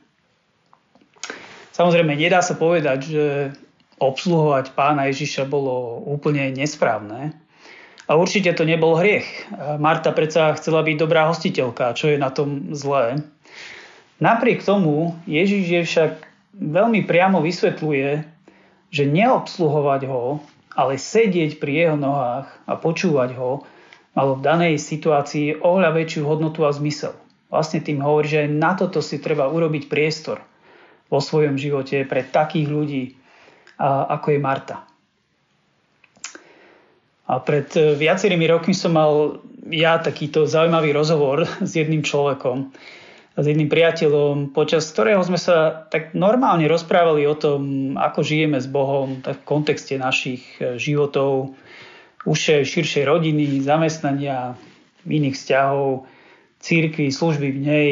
Samozrejme, 1.74 2.14
nedá 2.14 2.38
sa 2.38 2.54
povedať, 2.54 2.98
že 3.10 3.24
obsluhovať 3.98 4.78
pána 4.78 5.10
Ježiša 5.10 5.50
bolo 5.50 5.98
úplne 6.06 6.54
nesprávne, 6.54 7.34
a 8.04 8.20
určite 8.20 8.52
to 8.52 8.68
nebol 8.68 9.00
hriech. 9.00 9.24
Marta 9.80 10.12
predsa 10.12 10.52
chcela 10.60 10.84
byť 10.84 10.96
dobrá 11.00 11.24
hostiteľka, 11.32 11.96
čo 11.96 12.12
je 12.12 12.20
na 12.20 12.28
tom 12.28 12.76
zlé. 12.76 13.24
Napriek 14.20 14.60
tomu 14.60 15.16
Ježiš 15.24 15.64
je 15.64 15.80
však 15.88 16.12
veľmi 16.52 17.08
priamo 17.08 17.40
vysvetľuje, 17.40 18.08
že 18.92 19.04
neobsluhovať 19.08 20.02
ho, 20.06 20.44
ale 20.76 21.00
sedieť 21.00 21.56
pri 21.56 21.72
jeho 21.72 21.96
nohách 21.96 22.46
a 22.68 22.72
počúvať 22.76 23.40
ho, 23.40 23.64
malo 24.14 24.38
v 24.38 24.44
danej 24.44 24.74
situácii 24.78 25.64
oveľa 25.64 25.96
väčšiu 25.96 26.22
hodnotu 26.28 26.62
a 26.68 26.76
zmysel. 26.76 27.16
Vlastne 27.48 27.80
tým 27.82 28.04
hovorí, 28.04 28.28
že 28.28 28.46
aj 28.46 28.50
na 28.52 28.72
toto 28.76 29.00
si 29.00 29.16
treba 29.18 29.48
urobiť 29.48 29.88
priestor. 29.88 30.44
Vo 31.14 31.22
svojom 31.22 31.54
živote 31.54 32.02
pre 32.10 32.26
takých 32.26 32.66
ľudí, 32.66 33.04
ako 33.78 34.34
je 34.34 34.38
Marta. 34.42 34.82
A 37.24 37.40
pred 37.40 37.72
e, 37.72 37.96
viacerými 37.96 38.44
rokmi 38.44 38.76
som 38.76 38.92
mal 38.92 39.40
ja 39.72 39.96
takýto 39.96 40.44
zaujímavý 40.44 40.92
rozhovor 40.92 41.48
s 41.68 41.72
jedným 41.72 42.04
človekom, 42.04 42.68
s 43.34 43.44
jedným 43.48 43.72
priateľom, 43.72 44.52
počas 44.52 44.86
ktorého 44.92 45.24
sme 45.24 45.40
sa 45.40 45.88
tak 45.88 46.12
normálne 46.12 46.68
rozprávali 46.68 47.24
o 47.24 47.34
tom, 47.34 47.94
ako 47.96 48.20
žijeme 48.20 48.60
s 48.60 48.68
Bohom 48.68 49.24
tak 49.24 49.40
v 49.42 49.48
kontexte 49.48 49.96
našich 49.96 50.44
e, 50.60 50.76
životov, 50.76 51.56
užšej, 52.28 52.68
širšej 52.68 53.04
rodiny, 53.08 53.64
zamestnania, 53.64 54.56
iných 55.08 55.36
vzťahov, 55.36 56.08
církvy, 56.60 57.12
služby 57.12 57.48
v 57.52 57.60
nej. 57.60 57.90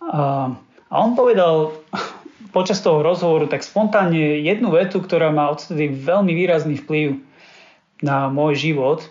A 0.00 0.48
on 0.88 1.12
povedal 1.12 1.77
počas 2.58 2.82
toho 2.82 3.06
rozhovoru 3.06 3.46
tak 3.46 3.62
spontánne 3.62 4.42
jednu 4.42 4.74
vetu, 4.74 4.98
ktorá 4.98 5.30
má 5.30 5.46
odtedy 5.54 5.94
veľmi 5.94 6.34
výrazný 6.34 6.82
vplyv 6.82 7.22
na 8.02 8.26
môj 8.26 8.58
život. 8.58 9.06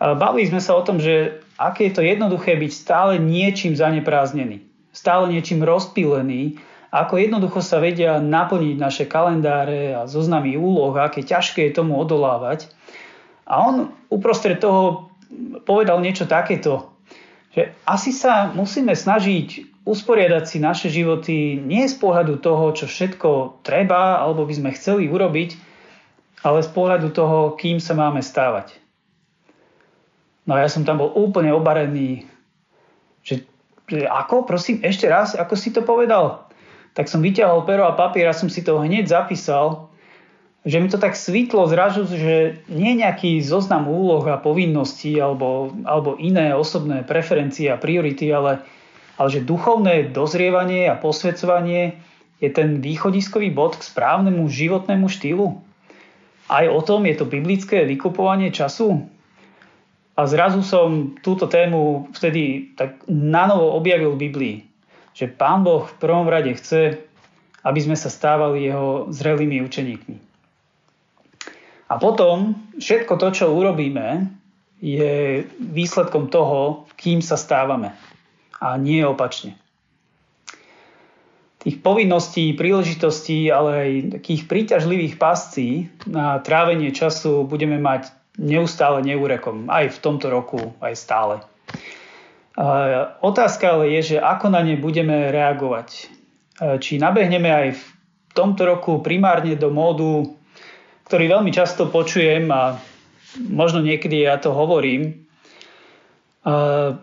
Bavili 0.00 0.48
sme 0.48 0.64
sa 0.64 0.72
o 0.72 0.80
tom, 0.80 0.96
že 0.96 1.44
aké 1.60 1.92
je 1.92 2.00
to 2.00 2.02
jednoduché 2.06 2.56
byť 2.56 2.72
stále 2.72 3.12
niečím 3.20 3.76
zanepráznený, 3.76 4.64
stále 4.96 5.28
niečím 5.28 5.60
rozpílený, 5.60 6.56
ako 6.88 7.20
jednoducho 7.20 7.60
sa 7.60 7.84
vedia 7.84 8.16
naplniť 8.16 8.76
naše 8.80 9.04
kalendáre 9.04 9.92
a 9.92 10.08
zoznamy 10.08 10.56
úloh, 10.56 10.96
aké 10.96 11.20
ťažké 11.20 11.68
je 11.68 11.76
tomu 11.76 12.00
odolávať. 12.00 12.72
A 13.44 13.60
on 13.60 13.92
uprostred 14.08 14.56
toho 14.56 15.12
povedal 15.68 16.00
niečo 16.00 16.24
takéto, 16.24 16.96
že 17.52 17.76
asi 17.84 18.16
sa 18.16 18.48
musíme 18.56 18.96
snažiť 18.96 19.77
usporiadať 19.88 20.44
si 20.44 20.58
naše 20.60 20.92
životy 20.92 21.56
nie 21.56 21.88
z 21.88 21.96
pohľadu 21.96 22.44
toho, 22.44 22.76
čo 22.76 22.84
všetko 22.84 23.64
treba 23.64 24.20
alebo 24.20 24.44
by 24.44 24.54
sme 24.54 24.76
chceli 24.76 25.08
urobiť, 25.08 25.56
ale 26.44 26.60
z 26.60 26.70
pohľadu 26.70 27.08
toho, 27.16 27.56
kým 27.56 27.80
sa 27.80 27.96
máme 27.96 28.20
stávať. 28.20 28.76
No 30.44 30.56
a 30.56 30.64
ja 30.64 30.68
som 30.68 30.84
tam 30.84 31.00
bol 31.00 31.12
úplne 31.12 31.52
obarený, 31.52 32.28
že, 33.24 33.44
že 33.88 34.04
ako, 34.04 34.44
prosím, 34.48 34.80
ešte 34.84 35.08
raz, 35.08 35.36
ako 35.36 35.54
si 35.56 35.72
to 35.72 35.84
povedal? 35.84 36.48
Tak 36.96 37.08
som 37.08 37.24
vyťahol 37.24 37.64
pero 37.68 37.84
a 37.88 37.96
papier 37.96 38.28
a 38.28 38.36
som 38.36 38.48
si 38.48 38.64
to 38.64 38.80
hneď 38.80 39.08
zapísal, 39.08 39.88
že 40.68 40.80
mi 40.80 40.88
to 40.92 41.00
tak 41.00 41.16
svítlo 41.16 41.64
zrazu, 41.70 42.04
že 42.04 42.60
nie 42.68 42.98
nejaký 42.98 43.40
zoznam 43.40 43.88
úloh 43.88 44.20
a 44.28 44.40
povinností 44.40 45.16
alebo, 45.16 45.72
alebo 45.88 46.18
iné 46.20 46.52
osobné 46.52 47.04
preferencie 47.04 47.72
a 47.72 47.80
priority, 47.80 48.28
ale, 48.28 48.64
ale 49.18 49.28
že 49.34 49.42
duchovné 49.42 50.14
dozrievanie 50.14 50.86
a 50.86 50.94
posvedcovanie 50.94 51.98
je 52.38 52.48
ten 52.54 52.78
východiskový 52.78 53.50
bod 53.50 53.74
k 53.74 53.82
správnemu 53.82 54.46
životnému 54.46 55.10
štýlu. 55.10 55.58
Aj 56.46 56.64
o 56.70 56.80
tom 56.80 57.04
je 57.04 57.18
to 57.18 57.26
biblické 57.26 57.82
vykupovanie 57.82 58.54
času. 58.54 59.10
A 60.14 60.26
zrazu 60.26 60.62
som 60.62 61.18
túto 61.18 61.50
tému 61.50 62.08
vtedy 62.14 62.74
tak 62.78 63.02
nanovo 63.10 63.74
objavil 63.74 64.14
v 64.14 64.22
Biblii. 64.30 64.56
Že 65.18 65.34
Pán 65.34 65.66
Boh 65.66 65.82
v 65.86 65.98
prvom 65.98 66.30
rade 66.30 66.54
chce, 66.54 67.02
aby 67.66 67.80
sme 67.82 67.98
sa 67.98 68.06
stávali 68.06 68.70
jeho 68.70 69.10
zrelými 69.10 69.58
učeníkmi. 69.66 70.16
A 71.90 71.94
potom 71.98 72.54
všetko 72.78 73.18
to, 73.18 73.28
čo 73.34 73.50
urobíme, 73.50 74.30
je 74.78 75.42
výsledkom 75.58 76.30
toho, 76.30 76.86
kým 76.94 77.18
sa 77.18 77.34
stávame. 77.34 77.90
A 78.58 78.74
nie 78.76 79.06
opačne 79.06 79.54
tých 81.58 81.82
povinností, 81.82 82.54
príležitostí, 82.54 83.50
ale 83.50 83.70
aj 83.74 83.90
takých 84.22 84.42
príťažlivých 84.46 85.14
pascí 85.18 85.90
na 86.06 86.38
trávenie 86.38 86.94
času 86.94 87.44
budeme 87.44 87.82
mať 87.82 88.14
neustále 88.38 89.02
neúrekom. 89.02 89.66
Aj 89.66 89.90
v 89.90 89.98
tomto 89.98 90.30
roku, 90.30 90.72
aj 90.78 90.94
stále. 90.94 91.34
Otázka 93.22 93.74
ale 93.74 93.90
je, 93.98 94.14
že 94.14 94.16
ako 94.22 94.54
na 94.54 94.62
ne 94.62 94.78
budeme 94.78 95.34
reagovať. 95.34 96.08
Či 96.78 97.02
nabehneme 97.02 97.50
aj 97.50 97.68
v 97.74 97.82
tomto 98.34 98.62
roku 98.66 99.02
primárne 99.02 99.58
do 99.58 99.74
módu, 99.74 100.38
ktorý 101.10 101.38
veľmi 101.38 101.50
často 101.50 101.90
počujem 101.90 102.46
a 102.54 102.78
možno 103.50 103.82
niekedy 103.82 104.24
ja 104.24 104.38
to 104.38 104.54
hovorím, 104.54 105.26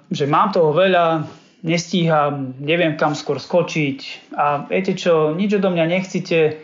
že 0.09 0.25
mám 0.25 0.55
toho 0.55 0.71
veľa, 0.71 1.27
nestíham, 1.65 2.53
neviem 2.61 2.93
kam 2.93 3.17
skôr 3.17 3.41
skočiť 3.41 4.29
a 4.37 4.69
viete 4.69 4.93
čo, 4.93 5.33
nič 5.33 5.57
odo 5.57 5.73
mňa 5.73 5.85
nechcite, 5.89 6.61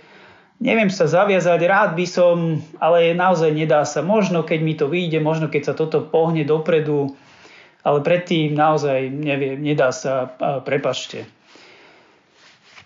neviem 0.62 0.94
sa 0.94 1.10
zaviazať, 1.10 1.60
rád 1.66 1.92
by 1.98 2.06
som, 2.06 2.62
ale 2.78 3.18
naozaj 3.18 3.50
nedá 3.50 3.82
sa. 3.82 4.06
Možno 4.06 4.46
keď 4.46 4.60
mi 4.62 4.78
to 4.78 4.86
vyjde, 4.86 5.18
možno 5.18 5.50
keď 5.50 5.62
sa 5.66 5.74
toto 5.74 6.06
pohne 6.06 6.46
dopredu, 6.46 7.18
ale 7.82 8.06
predtým 8.06 8.54
naozaj 8.54 9.10
neviem, 9.10 9.58
nedá 9.58 9.90
sa, 9.90 10.30
prepačte. 10.62 11.26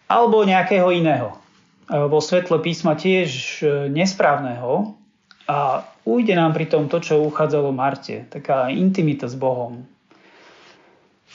Alebo 0.08 0.48
nejakého 0.48 0.88
iného. 0.96 1.36
Vo 1.86 2.18
svetle 2.18 2.58
písma 2.66 2.98
tiež 2.98 3.62
e, 3.62 3.66
nesprávneho 3.94 4.98
a 5.46 5.86
ujde 6.02 6.34
nám 6.34 6.58
pri 6.58 6.66
tom 6.66 6.90
to, 6.90 6.98
čo 6.98 7.22
uchádzalo 7.22 7.70
Marte, 7.70 8.26
taká 8.34 8.74
intimita 8.74 9.30
s 9.30 9.38
Bohom. 9.38 9.86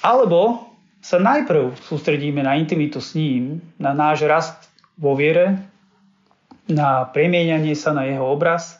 Alebo 0.02 0.69
sa 1.00 1.16
najprv 1.16 1.80
sústredíme 1.80 2.44
na 2.44 2.60
intimitu 2.60 3.00
s 3.00 3.16
ním, 3.16 3.64
na 3.80 3.96
náš 3.96 4.28
rast 4.28 4.68
vo 5.00 5.16
viere, 5.16 5.56
na 6.68 7.08
premienianie 7.08 7.74
sa 7.74 7.90
na 7.96 8.06
jeho 8.06 8.28
obraz 8.28 8.78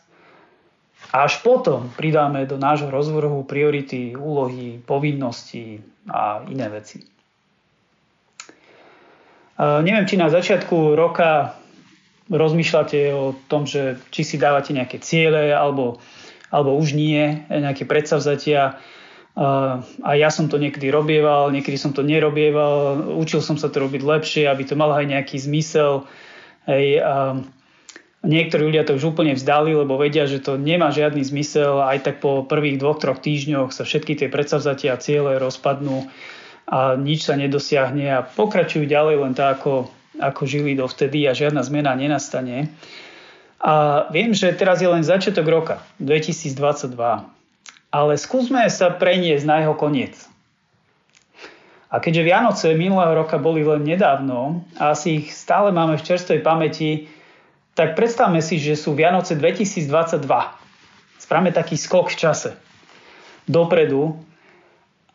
a 1.11 1.27
až 1.27 1.43
potom 1.43 1.91
pridáme 1.97 2.47
do 2.47 2.61
nášho 2.61 2.93
rozvrhu 2.93 3.43
priority, 3.49 4.15
úlohy, 4.15 4.79
povinnosti 4.85 5.81
a 6.07 6.45
iné 6.47 6.69
veci. 6.71 7.03
Neviem, 9.61 10.07
či 10.09 10.17
na 10.17 10.33
začiatku 10.33 10.97
roka 10.97 11.57
rozmýšľate 12.31 13.01
o 13.13 13.35
tom, 13.51 13.67
že 13.67 13.99
či 14.15 14.23
si 14.23 14.37
dávate 14.39 14.71
nejaké 14.71 15.03
ciele 15.03 15.51
alebo, 15.51 15.99
alebo 16.49 16.79
už 16.79 16.95
nie, 16.95 17.45
nejaké 17.51 17.85
predsavzatia 17.85 18.79
a 19.39 20.11
ja 20.19 20.29
som 20.29 20.51
to 20.51 20.59
niekedy 20.59 20.91
robieval, 20.91 21.55
niekedy 21.55 21.79
som 21.79 21.95
to 21.95 22.03
nerobieval, 22.03 23.15
učil 23.17 23.39
som 23.41 23.55
sa 23.55 23.71
to 23.71 23.79
robiť 23.81 24.03
lepšie, 24.03 24.45
aby 24.51 24.67
to 24.67 24.75
malo 24.75 24.99
aj 24.99 25.07
nejaký 25.07 25.39
zmysel. 25.39 26.05
Hej, 26.67 27.01
a 27.01 27.41
niektorí 28.27 28.69
ľudia 28.69 28.85
to 28.85 28.99
už 28.99 29.17
úplne 29.17 29.33
vzdali, 29.33 29.73
lebo 29.73 29.97
vedia, 29.97 30.29
že 30.29 30.45
to 30.45 30.61
nemá 30.61 30.93
žiadny 30.93 31.25
zmysel. 31.25 31.81
Aj 31.81 31.97
tak 32.03 32.21
po 32.21 32.45
prvých 32.45 32.83
dvoch, 32.83 33.01
troch 33.01 33.23
týždňoch 33.23 33.73
sa 33.73 33.87
všetky 33.87 34.19
tie 34.19 34.29
predsavzatia 34.29 34.93
a 34.93 35.01
ciele 35.01 35.41
rozpadnú 35.41 36.11
a 36.71 36.95
nič 36.95 37.27
sa 37.27 37.35
nedosiahne 37.35 38.07
a 38.13 38.23
pokračujú 38.23 38.87
ďalej 38.87 39.17
len 39.25 39.33
tak, 39.35 39.59
ako, 39.63 39.91
ako 40.21 40.43
žili 40.47 40.79
dovtedy 40.79 41.27
a 41.27 41.35
žiadna 41.35 41.65
zmena 41.65 41.97
nenastane. 41.97 42.71
A 43.61 44.07
viem, 44.15 44.33
že 44.37 44.53
teraz 44.53 44.81
je 44.81 44.89
len 44.89 45.03
začiatok 45.03 45.47
roka, 45.49 45.77
2022 45.99 47.40
ale 47.91 48.15
skúsme 48.15 48.63
sa 48.71 48.95
preniesť 48.95 49.45
na 49.47 49.67
jeho 49.67 49.75
koniec. 49.75 50.15
A 51.91 51.99
keďže 51.99 52.23
Vianoce 52.23 52.67
minulého 52.79 53.19
roka 53.19 53.35
boli 53.35 53.67
len 53.67 53.83
nedávno 53.83 54.63
a 54.79 54.95
asi 54.95 55.27
ich 55.27 55.35
stále 55.35 55.75
máme 55.75 55.99
v 55.99 56.07
čerstvej 56.07 56.39
pamäti, 56.39 57.11
tak 57.75 57.99
predstavme 57.99 58.39
si, 58.39 58.63
že 58.63 58.79
sú 58.79 58.95
Vianoce 58.95 59.35
2022. 59.35 59.91
Spravme 61.19 61.51
taký 61.51 61.75
skok 61.75 62.15
v 62.15 62.17
čase 62.19 62.51
dopredu 63.51 64.15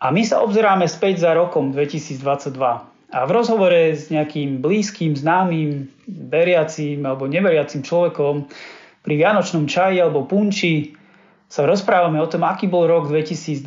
a 0.04 0.12
my 0.12 0.22
sa 0.28 0.44
obzeráme 0.44 0.84
späť 0.92 1.24
za 1.24 1.32
rokom 1.32 1.72
2022. 1.72 2.20
A 3.16 3.20
v 3.24 3.32
rozhovore 3.32 3.96
s 3.96 4.12
nejakým 4.12 4.60
blízkym, 4.60 5.16
známym, 5.16 5.88
veriacím 6.06 7.08
alebo 7.08 7.32
neveriacím 7.32 7.88
človekom 7.88 8.52
pri 9.08 9.14
Vianočnom 9.16 9.64
čaji 9.64 10.04
alebo 10.04 10.28
punči 10.28 10.92
sa 11.50 11.64
rozprávame 11.64 12.18
o 12.22 12.28
tom, 12.28 12.44
aký 12.46 12.66
bol 12.66 12.90
rok 12.90 13.08
2022. 13.10 13.66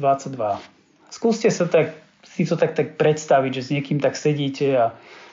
Skúste 1.08 1.48
sa 1.48 1.64
tak, 1.70 1.94
si 2.26 2.44
to 2.44 2.58
tak, 2.58 2.74
tak 2.74 2.98
predstaviť, 2.98 3.50
že 3.54 3.62
s 3.64 3.72
niekým 3.72 3.98
tak 4.02 4.18
sedíte 4.18 4.66
a 4.76 4.84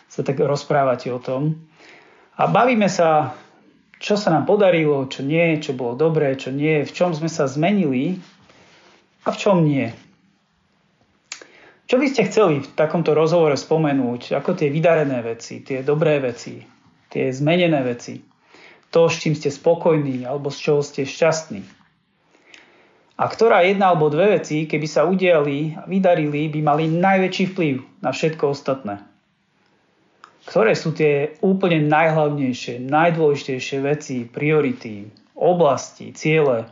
sa 0.08 0.22
tak 0.22 0.40
rozprávate 0.40 1.10
o 1.10 1.20
tom. 1.20 1.68
A 2.38 2.48
bavíme 2.48 2.88
sa, 2.92 3.34
čo 3.98 4.20
sa 4.20 4.32
nám 4.32 4.46
podarilo, 4.46 5.08
čo 5.08 5.24
nie, 5.26 5.58
čo 5.60 5.74
bolo 5.74 5.98
dobré, 5.98 6.36
čo 6.38 6.54
nie, 6.54 6.86
v 6.86 6.92
čom 6.92 7.16
sme 7.16 7.32
sa 7.32 7.50
zmenili 7.50 8.20
a 9.26 9.34
v 9.34 9.38
čom 9.40 9.66
nie. 9.66 9.90
Čo 11.86 12.02
by 12.02 12.08
ste 12.10 12.26
chceli 12.26 12.66
v 12.66 12.70
takomto 12.74 13.14
rozhovore 13.14 13.54
spomenúť, 13.54 14.34
ako 14.34 14.58
tie 14.58 14.74
vydarené 14.74 15.22
veci, 15.22 15.62
tie 15.62 15.86
dobré 15.86 16.18
veci, 16.18 16.58
tie 17.14 17.30
zmenené 17.30 17.86
veci, 17.86 18.18
to, 18.90 19.06
s 19.06 19.22
čím 19.22 19.38
ste 19.38 19.54
spokojní 19.54 20.26
alebo 20.26 20.50
z 20.50 20.58
čoho 20.66 20.82
ste 20.82 21.06
šťastní? 21.06 21.85
A 23.16 23.32
ktorá 23.32 23.64
jedna 23.64 23.96
alebo 23.96 24.12
dve 24.12 24.40
veci, 24.40 24.68
keby 24.68 24.88
sa 24.92 25.08
udiali 25.08 25.72
a 25.80 25.88
vydarili, 25.88 26.52
by 26.52 26.60
mali 26.60 26.92
najväčší 26.92 27.56
vplyv 27.56 27.76
na 28.04 28.12
všetko 28.12 28.52
ostatné. 28.52 29.00
ktoré 30.46 30.78
sú 30.78 30.94
tie 30.94 31.36
úplne 31.42 31.90
najhlavnejšie, 31.90 32.86
najdôležitejšie 32.86 33.78
veci, 33.82 34.30
priority, 34.30 35.10
oblasti, 35.34 36.14
ciele, 36.14 36.70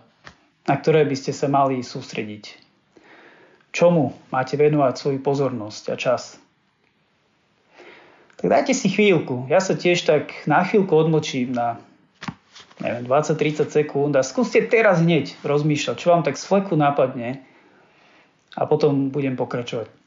na 0.69 0.75
ktoré 0.77 1.03
by 1.09 1.15
ste 1.17 1.33
sa 1.33 1.50
mali 1.50 1.81
sústrediť. 1.81 2.62
Čomu 3.73 4.13
máte 4.29 4.53
venovať 4.53 4.93
svoju 4.93 5.19
pozornosť 5.25 5.83
a 5.89 5.95
čas? 5.97 6.38
Tak 8.38 8.45
dajte 8.45 8.77
si 8.77 8.93
chvíľku. 8.93 9.50
Ja 9.50 9.57
sa 9.57 9.73
tiež 9.73 10.05
tak 10.05 10.45
na 10.45 10.62
chvíľku 10.62 10.93
odmočím 10.93 11.57
na 11.57 11.81
20-30 12.81 13.69
sekúnd 13.69 14.13
a 14.17 14.25
skúste 14.25 14.65
teraz 14.65 15.03
hneď 15.03 15.37
rozmýšľať, 15.45 15.95
čo 15.99 16.09
vám 16.09 16.25
tak 16.25 16.39
z 16.39 16.45
fleku 16.49 16.73
nápadne 16.73 17.43
a 18.57 18.61
potom 18.65 19.13
budem 19.13 19.37
pokračovať. 19.37 20.02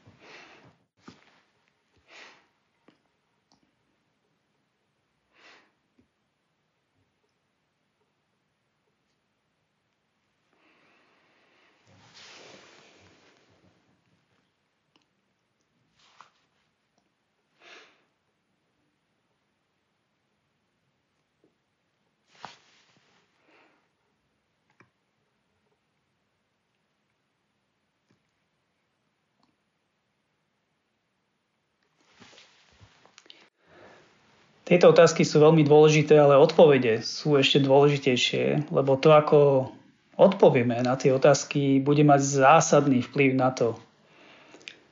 Tieto 34.67 34.91
otázky 34.91 35.23
sú 35.23 35.39
veľmi 35.39 35.63
dôležité, 35.63 36.19
ale 36.19 36.35
odpovede 36.35 36.99
sú 36.99 37.39
ešte 37.39 37.63
dôležitejšie, 37.63 38.67
lebo 38.67 38.99
to, 38.99 39.15
ako 39.15 39.71
odpovieme 40.19 40.75
na 40.83 40.99
tie 40.99 41.15
otázky, 41.15 41.79
bude 41.79 42.03
mať 42.03 42.19
zásadný 42.19 42.99
vplyv 42.99 43.31
na 43.31 43.55
to, 43.55 43.79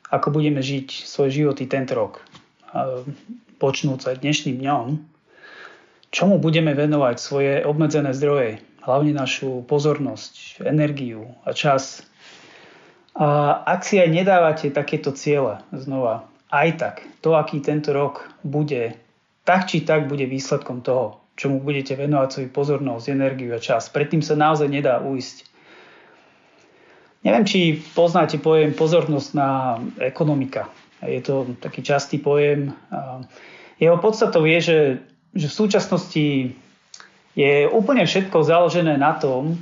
ako 0.08 0.32
budeme 0.32 0.64
žiť 0.64 1.04
svoj 1.04 1.28
život 1.28 1.58
i 1.60 1.68
tento 1.68 1.92
rok. 1.92 2.24
Počnúť 3.60 4.00
sa 4.00 4.16
dnešným 4.16 4.64
dňom, 4.64 4.86
čomu 6.08 6.40
budeme 6.40 6.72
venovať 6.72 7.16
svoje 7.20 7.54
obmedzené 7.68 8.16
zdroje, 8.16 8.64
hlavne 8.80 9.12
našu 9.12 9.60
pozornosť, 9.68 10.64
energiu 10.64 11.36
a 11.44 11.52
čas. 11.52 12.08
A 13.12 13.60
ak 13.68 13.84
si 13.84 14.00
aj 14.00 14.08
nedávate 14.08 14.72
takéto 14.72 15.12
ciele 15.12 15.60
znova, 15.76 16.32
aj 16.48 16.70
tak, 16.80 16.96
to, 17.20 17.36
aký 17.36 17.60
tento 17.60 17.92
rok 17.92 18.32
bude, 18.40 18.96
tak 19.46 19.70
či 19.70 19.86
tak 19.86 20.10
bude 20.10 20.26
výsledkom 20.26 20.82
toho, 20.82 21.22
čomu 21.38 21.62
budete 21.62 21.94
venovať 21.94 22.30
svoju 22.34 22.50
pozornosť, 22.50 23.06
energiu 23.14 23.54
a 23.54 23.62
čas. 23.62 23.88
Predtým 23.94 24.26
sa 24.26 24.34
naozaj 24.34 24.68
nedá 24.68 25.00
uísť. 25.00 25.46
Neviem, 27.22 27.46
či 27.46 27.82
poznáte 27.94 28.42
pojem 28.42 28.74
pozornosť 28.74 29.30
na 29.38 29.82
ekonomika. 30.02 30.70
Je 31.02 31.22
to 31.22 31.46
taký 31.62 31.86
častý 31.86 32.18
pojem. 32.18 32.74
Jeho 33.78 33.98
podstatou 34.02 34.46
je, 34.46 34.60
že, 34.62 34.80
že 35.34 35.48
v 35.50 35.58
súčasnosti 35.58 36.28
je 37.36 37.54
úplne 37.70 38.06
všetko 38.06 38.46
založené 38.46 38.98
na 38.98 39.18
tom, 39.18 39.58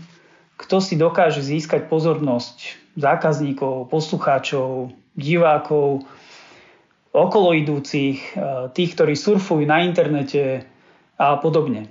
kto 0.60 0.80
si 0.80 0.96
dokáže 0.96 1.42
získať 1.42 1.90
pozornosť 1.90 2.80
zákazníkov, 2.96 3.90
poslucháčov, 3.90 4.94
divákov, 5.18 6.06
okolo 7.14 7.54
idúcich, 7.54 8.34
eh, 8.34 8.68
tých, 8.74 8.98
ktorí 8.98 9.14
surfujú 9.14 9.64
na 9.70 9.86
internete 9.86 10.66
a 11.16 11.38
podobne. 11.38 11.88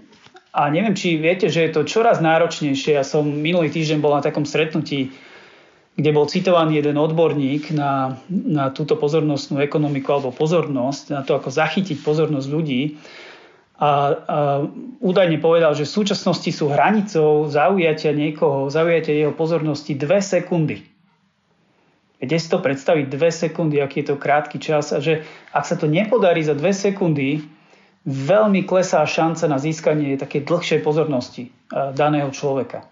A 0.52 0.68
neviem, 0.68 0.92
či 0.92 1.16
viete, 1.16 1.48
že 1.48 1.64
je 1.64 1.70
to 1.72 1.88
čoraz 1.88 2.20
náročnejšie. 2.20 3.00
Ja 3.00 3.06
som 3.06 3.24
minulý 3.24 3.72
týždeň 3.72 4.04
bol 4.04 4.12
na 4.12 4.20
takom 4.20 4.44
stretnutí, 4.44 5.08
kde 5.96 6.10
bol 6.12 6.28
citovaný 6.28 6.84
jeden 6.84 7.00
odborník 7.00 7.72
na, 7.72 8.20
na 8.28 8.68
túto 8.68 9.00
pozornostnú 9.00 9.64
ekonomiku 9.64 10.12
alebo 10.12 10.28
pozornosť, 10.34 11.04
na 11.08 11.22
to, 11.24 11.40
ako 11.40 11.48
zachytiť 11.48 12.04
pozornosť 12.04 12.48
ľudí. 12.52 13.00
A, 13.80 13.88
a 13.88 13.90
údajne 15.00 15.40
povedal, 15.40 15.72
že 15.72 15.88
v 15.88 15.96
súčasnosti 16.04 16.52
sú 16.52 16.68
hranicou 16.68 17.48
zaujatia 17.48 18.12
niekoho, 18.12 18.68
zaujatia 18.68 19.24
jeho 19.24 19.32
pozornosti 19.32 19.96
dve 19.96 20.20
sekundy. 20.20 20.91
Viete 22.22 22.38
si 22.38 22.46
to 22.46 22.62
predstaviť 22.62 23.10
dve 23.10 23.34
sekundy, 23.34 23.82
aký 23.82 24.06
je 24.06 24.14
to 24.14 24.22
krátky 24.22 24.62
čas 24.62 24.94
a 24.94 25.02
že 25.02 25.26
ak 25.50 25.66
sa 25.66 25.74
to 25.74 25.90
nepodarí 25.90 26.38
za 26.46 26.54
dve 26.54 26.70
sekundy, 26.70 27.42
veľmi 28.06 28.62
klesá 28.62 29.02
šanca 29.02 29.50
na 29.50 29.58
získanie 29.58 30.14
také 30.14 30.38
dlhšej 30.46 30.86
pozornosti 30.86 31.50
daného 31.74 32.30
človeka. 32.30 32.86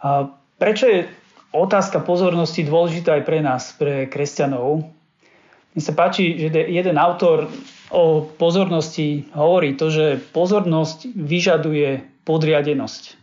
A 0.00 0.32
prečo 0.56 0.88
je 0.88 1.04
otázka 1.52 2.00
pozornosti 2.00 2.64
dôležitá 2.64 3.20
aj 3.20 3.24
pre 3.28 3.44
nás, 3.44 3.76
pre 3.76 4.08
kresťanov? 4.08 4.88
Mne 5.76 5.82
sa 5.84 5.92
páči, 5.92 6.36
že 6.36 6.48
jeden 6.48 6.96
autor 6.96 7.52
o 7.92 8.24
pozornosti 8.24 9.28
hovorí 9.36 9.76
to, 9.76 9.92
že 9.92 10.20
pozornosť 10.32 11.12
vyžaduje 11.12 12.08
podriadenosť. 12.24 13.20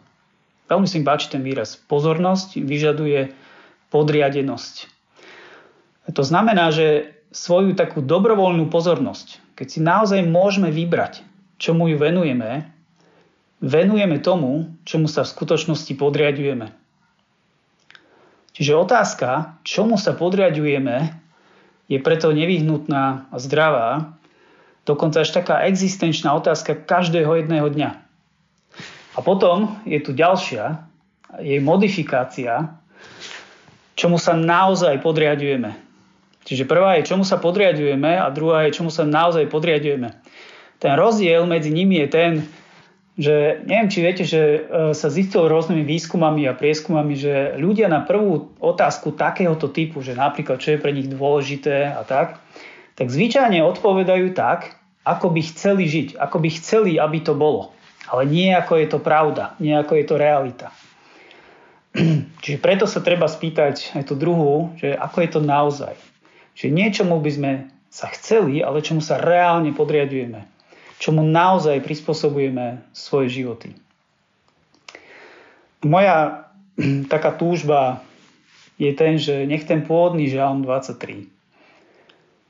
Veľmi 0.69 0.86
si 0.86 1.02
mi 1.02 1.06
páči 1.10 1.34
ten 1.34 1.41
výraz. 1.41 1.73
Pozornosť 1.78 2.62
vyžaduje 2.62 3.34
podriadenosť. 3.89 4.89
To 6.10 6.23
znamená, 6.25 6.73
že 6.73 7.13
svoju 7.30 7.78
takú 7.78 8.02
dobrovoľnú 8.02 8.73
pozornosť, 8.73 9.41
keď 9.54 9.67
si 9.69 9.80
naozaj 9.84 10.25
môžeme 10.25 10.73
vybrať, 10.73 11.21
čomu 11.62 11.91
ju 11.93 12.02
venujeme, 12.02 12.65
venujeme 13.62 14.17
tomu, 14.17 14.73
čomu 14.88 15.06
sa 15.06 15.21
v 15.21 15.34
skutočnosti 15.38 15.93
podriadujeme. 15.93 16.73
Čiže 18.56 18.75
otázka, 18.75 19.62
čomu 19.62 19.95
sa 19.95 20.17
podriadujeme, 20.17 21.13
je 21.89 21.97
preto 22.02 22.34
nevyhnutná 22.34 23.30
a 23.30 23.36
zdravá, 23.38 24.17
dokonca 24.86 25.21
až 25.21 25.30
taká 25.32 25.65
existenčná 25.69 26.34
otázka 26.34 26.73
každého 26.73 27.30
jedného 27.39 27.69
dňa. 27.69 27.91
A 29.15 29.19
potom 29.21 29.78
je 29.86 29.99
tu 30.02 30.13
ďalšia, 30.17 30.86
jej 31.41 31.62
modifikácia, 31.62 32.80
čomu 34.00 34.16
sa 34.16 34.32
naozaj 34.32 35.04
podriadujeme. 35.04 35.76
Čiže 36.48 36.64
prvá 36.64 36.96
je, 36.96 37.12
čomu 37.12 37.28
sa 37.28 37.36
podriadujeme 37.36 38.16
a 38.16 38.32
druhá 38.32 38.64
je, 38.64 38.80
čomu 38.80 38.88
sa 38.88 39.04
naozaj 39.04 39.52
podriadujeme. 39.52 40.16
Ten 40.80 40.96
rozdiel 40.96 41.44
medzi 41.44 41.68
nimi 41.76 42.00
je 42.00 42.08
ten, 42.08 42.32
že 43.20 43.60
neviem, 43.68 43.92
či 43.92 44.00
viete, 44.00 44.24
že 44.24 44.42
e, 44.42 44.60
sa 44.96 45.12
zistilo 45.12 45.52
rôznymi 45.52 45.84
výskumami 45.84 46.48
a 46.48 46.56
prieskumami, 46.56 47.20
že 47.20 47.60
ľudia 47.60 47.92
na 47.92 48.00
prvú 48.00 48.56
otázku 48.64 49.12
takéhoto 49.12 49.68
typu, 49.68 50.00
že 50.00 50.16
napríklad 50.16 50.64
čo 50.64 50.80
je 50.80 50.80
pre 50.80 50.96
nich 50.96 51.12
dôležité 51.12 51.92
a 51.92 52.08
tak, 52.08 52.40
tak 52.96 53.12
zvyčajne 53.12 53.60
odpovedajú 53.76 54.32
tak, 54.32 54.80
ako 55.04 55.36
by 55.36 55.42
chceli 55.44 55.84
žiť, 55.92 56.16
ako 56.16 56.38
by 56.40 56.50
chceli, 56.56 56.96
aby 56.96 57.20
to 57.20 57.36
bolo. 57.36 57.76
Ale 58.08 58.24
nie 58.24 58.48
ako 58.56 58.80
je 58.80 58.88
to 58.88 59.00
pravda, 59.04 59.60
nie 59.60 59.76
ako 59.76 60.00
je 60.00 60.06
to 60.08 60.16
realita. 60.16 60.72
Čiže 62.44 62.58
preto 62.64 62.86
sa 62.88 63.04
treba 63.04 63.28
spýtať 63.28 63.96
aj 64.00 64.04
tú 64.08 64.16
druhú, 64.16 64.74
že 64.80 64.96
ako 64.96 65.18
je 65.22 65.30
to 65.30 65.42
naozaj. 65.44 65.96
Čiže 66.56 66.76
niečomu 66.76 67.20
by 67.20 67.32
sme 67.32 67.52
sa 67.90 68.08
chceli, 68.14 68.62
ale 68.62 68.86
čomu 68.86 69.02
sa 69.02 69.18
reálne 69.20 69.74
podriadujeme. 69.74 70.46
Čomu 71.00 71.24
naozaj 71.24 71.80
prispôsobujeme 71.84 72.84
svoje 72.92 73.42
životy. 73.42 73.76
Moja 75.84 76.52
taká 77.14 77.36
túžba 77.36 78.04
je 78.80 78.92
ten, 78.96 79.20
že 79.20 79.44
nech 79.44 79.68
ten 79.68 79.84
pôvodný 79.84 80.32
žalm 80.32 80.64
23 80.64 81.40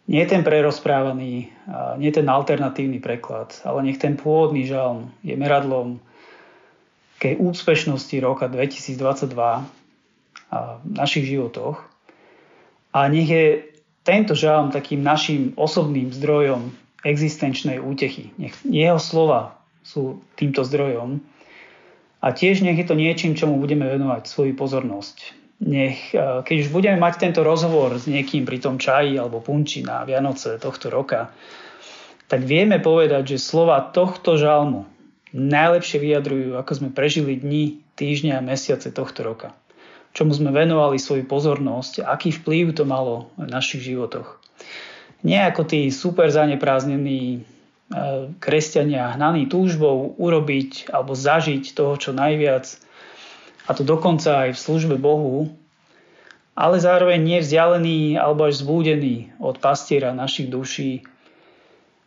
nie 0.10 0.26
ten 0.26 0.42
prerozprávaný, 0.42 1.54
nie 2.02 2.10
ten 2.10 2.26
alternatívny 2.26 2.98
preklad, 2.98 3.54
ale 3.62 3.86
nech 3.86 4.02
ten 4.02 4.18
pôvodný 4.18 4.66
žalm 4.66 5.14
je 5.22 5.38
meradlom 5.38 6.02
k 7.20 7.36
úspešnosti 7.36 8.16
roka 8.24 8.48
2022 8.48 8.96
v 10.56 10.92
našich 10.96 11.28
životoch. 11.28 11.84
A 12.96 13.06
nech 13.12 13.30
je 13.30 13.46
tento 14.08 14.34
žalm 14.34 14.72
takým 14.72 15.04
našim 15.04 15.54
osobným 15.60 16.10
zdrojom 16.16 16.74
existenčnej 17.06 17.78
útechy. 17.78 18.32
Nech 18.40 18.56
jeho 18.66 18.98
slova 18.98 19.60
sú 19.86 20.24
týmto 20.40 20.64
zdrojom. 20.66 21.22
A 22.20 22.28
tiež 22.36 22.64
nech 22.64 22.80
je 22.80 22.88
to 22.88 22.96
niečím, 22.98 23.36
čomu 23.36 23.60
budeme 23.60 23.88
venovať 23.88 24.28
svoju 24.28 24.56
pozornosť. 24.56 25.18
Nech, 25.60 26.16
keď 26.16 26.56
už 26.56 26.72
budeme 26.72 26.98
mať 27.00 27.20
tento 27.20 27.44
rozhovor 27.44 28.00
s 28.00 28.08
niekým 28.08 28.48
pri 28.48 28.64
tom 28.64 28.80
čaji 28.80 29.20
alebo 29.20 29.44
punči 29.44 29.84
na 29.84 30.08
Vianoce 30.08 30.56
tohto 30.56 30.88
roka, 30.88 31.36
tak 32.32 32.48
vieme 32.48 32.80
povedať, 32.80 33.36
že 33.36 33.44
slova 33.44 33.92
tohto 33.92 34.40
žalmu 34.40 34.88
najlepšie 35.34 35.98
vyjadrujú, 36.02 36.58
ako 36.58 36.72
sme 36.76 36.90
prežili 36.90 37.38
dni, 37.38 37.82
týždňa 37.96 38.40
a 38.40 38.46
mesiace 38.46 38.90
tohto 38.90 39.22
roka. 39.26 39.54
Čomu 40.14 40.34
sme 40.34 40.50
venovali 40.50 40.98
svoju 40.98 41.26
pozornosť, 41.30 42.02
aký 42.02 42.34
vplyv 42.34 42.74
to 42.74 42.84
malo 42.88 43.30
v 43.38 43.46
našich 43.46 43.86
životoch. 43.86 44.42
Nie 45.22 45.46
ako 45.46 45.68
tí 45.70 45.92
super 45.94 46.32
zanepráznení 46.34 47.46
E, 47.90 48.30
kresťania 48.38 49.18
hnaní 49.18 49.50
túžbou 49.50 50.14
urobiť 50.22 50.94
alebo 50.94 51.18
zažiť 51.18 51.74
toho, 51.74 51.98
čo 51.98 52.14
najviac, 52.14 52.78
a 53.66 53.74
to 53.74 53.82
dokonca 53.82 54.46
aj 54.46 54.50
v 54.54 54.62
službe 54.62 54.96
Bohu, 55.02 55.50
ale 56.54 56.78
zároveň 56.78 57.18
nevzdialený 57.18 58.14
alebo 58.22 58.46
až 58.46 58.62
zbúdený 58.62 59.34
od 59.42 59.58
pastiera 59.58 60.14
našich 60.14 60.54
duší, 60.54 61.02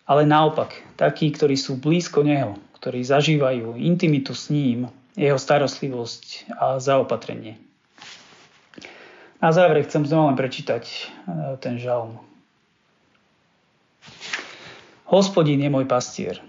ale 0.07 0.23
naopak, 0.23 0.71
takí, 0.95 1.35
ktorí 1.35 1.59
sú 1.59 1.75
blízko 1.75 2.23
Neho, 2.23 2.55
ktorí 2.83 3.07
zažívajú 3.07 3.79
intimitu 3.79 4.35
s 4.35 4.51
ním, 4.51 4.91
jeho 5.15 5.39
starostlivosť 5.39 6.51
a 6.59 6.83
zaopatrenie. 6.83 7.55
Na 9.39 9.55
záver 9.55 9.87
chcem 9.87 10.03
znova 10.03 10.35
len 10.35 10.39
prečítať 10.39 10.83
e, 10.83 10.99
ten 11.63 11.79
žalm. 11.79 12.19
Hospodin 15.07 15.63
je 15.63 15.71
môj 15.71 15.87
pastier. 15.87 16.43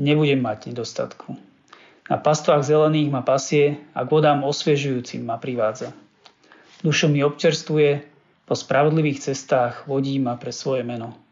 Nebudem 0.00 0.40
mať 0.40 0.72
nedostatku. 0.72 1.36
Na 2.08 2.16
pastvách 2.16 2.64
zelených 2.64 3.12
ma 3.12 3.20
pasie 3.20 3.76
a 3.92 4.00
k 4.00 4.08
vodám 4.08 4.48
osviežujúcim 4.48 5.28
ma 5.28 5.36
privádza. 5.36 5.92
Dušu 6.80 7.12
mi 7.12 7.20
občerstvuje, 7.20 8.00
po 8.48 8.54
spravodlivých 8.54 9.28
cestách 9.28 9.84
vodí 9.90 10.16
ma 10.22 10.40
pre 10.40 10.54
svoje 10.54 10.86
meno. 10.86 11.25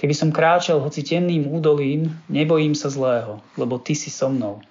Keby 0.00 0.16
som 0.16 0.32
kráčal 0.32 0.80
hoci 0.80 1.04
tenným 1.04 1.44
údolím, 1.52 2.08
nebojím 2.32 2.72
sa 2.72 2.88
zlého, 2.88 3.44
lebo 3.60 3.76
ty 3.76 3.92
si 3.92 4.08
so 4.08 4.32
mnou. 4.32 4.64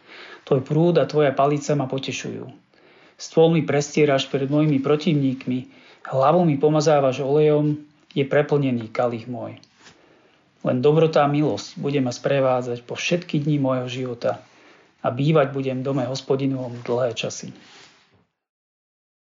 Tvoj 0.49 0.65
prúd 0.65 0.97
a 0.97 1.05
tvoja 1.05 1.29
palica 1.29 1.77
ma 1.77 1.85
potešujú. 1.85 2.49
Stôl 3.13 3.53
mi 3.53 3.61
prestieraš 3.61 4.25
pred 4.25 4.49
mojimi 4.49 4.81
protivníkmi, 4.81 5.69
hlavu 6.09 6.49
mi 6.49 6.57
pomazávaš 6.57 7.21
olejom, 7.21 7.77
je 8.09 8.25
preplnený 8.25 8.89
kalich 8.89 9.29
môj. 9.29 9.61
Len 10.65 10.81
dobrotá 10.81 11.29
milosť 11.29 11.77
bude 11.77 12.01
ma 12.01 12.09
sprevádzať 12.09 12.81
po 12.89 12.97
všetky 12.97 13.45
dní 13.45 13.61
môjho 13.61 13.85
života 13.85 14.41
a 15.05 15.13
bývať 15.13 15.53
budem 15.53 15.85
v 15.85 15.93
dome 15.93 16.03
hospodinovom 16.09 16.81
dlhé 16.81 17.13
časy. 17.13 17.53